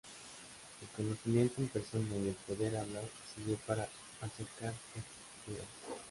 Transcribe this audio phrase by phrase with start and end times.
[0.81, 3.03] El conocimiento en persona y el poder hablar
[3.35, 3.87] sirvió para
[4.21, 5.67] acercar posturas.